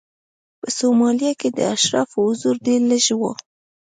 په 0.59 0.67
سومالیا 0.77 1.31
کې 1.39 1.49
د 1.57 1.59
اشرافو 1.75 2.19
حضور 2.29 2.55
ډېر 2.65 2.81
لږ 2.89 3.05
و. 3.19 3.21